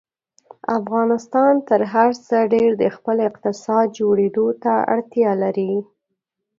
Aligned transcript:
افغانستان 0.79 1.53
تر 1.69 1.81
هر 1.93 2.09
څه 2.27 2.37
ډېر 2.53 2.69
د 2.81 2.83
خپل 2.95 3.17
اقتصاد 3.29 3.85
جوړېدو 3.99 4.47
ته 4.63 4.73
اړتیا 4.93 5.31
لري. 5.43 5.73